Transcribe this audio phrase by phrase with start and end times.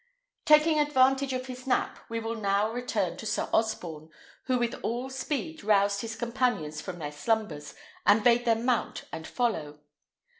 [0.45, 4.09] Taking advantage of his nap, we will now return to Sir Osborne,
[4.45, 9.27] who with all speed roused his companions from their slumbers, and bade them mount and
[9.27, 9.81] follow.